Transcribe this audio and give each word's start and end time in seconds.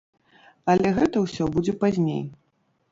Але 0.73 0.95
гэта 0.97 1.23
ўсё 1.25 1.51
будзе 1.59 1.79
пазней. 1.87 2.23